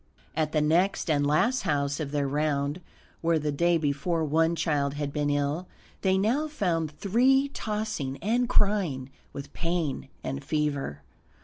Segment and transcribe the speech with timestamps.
[0.35, 2.81] At the next and last house of their round,
[3.21, 5.67] where the day before one child had been ill,
[6.01, 11.03] they now found three tossing and crying with pain and fever.